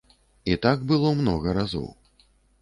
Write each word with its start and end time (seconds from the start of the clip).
І 0.53 0.55
так 0.63 0.87
было 0.93 1.11
многа 1.19 1.55
разоў. 1.59 1.87